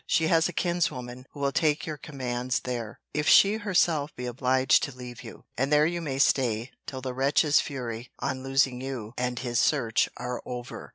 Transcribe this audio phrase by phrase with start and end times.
[0.07, 4.81] She has a kinswoman, who will take your commands there, if she herself be obliged
[4.85, 5.45] to leave you.
[5.55, 10.09] And there you may stay, till the wretch's fury, on losing you, and his search,
[10.17, 10.89] are over.